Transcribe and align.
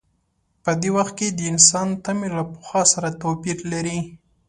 په 0.63 0.71
دې 0.81 0.89
وخت 0.97 1.13
کې 1.19 1.27
د 1.31 1.39
انسان 1.51 1.87
تمې 2.05 2.27
له 2.37 2.43
پخوا 2.53 2.83
سره 2.93 3.17
توپیر 3.21 3.57
لري. 3.73 3.99